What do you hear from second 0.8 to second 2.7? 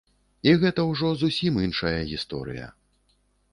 ўжо зусім іншая гісторыя.